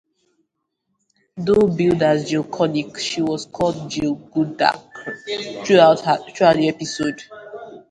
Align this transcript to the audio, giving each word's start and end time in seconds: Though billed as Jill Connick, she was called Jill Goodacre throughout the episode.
Though 1.37 1.67
billed 1.67 2.01
as 2.01 2.27
Jill 2.27 2.45
Connick, 2.45 2.97
she 2.97 3.21
was 3.21 3.45
called 3.45 3.91
Jill 3.91 4.15
Goodacre 4.15 5.63
throughout 5.63 5.99
the 6.01 6.67
episode. 6.67 7.21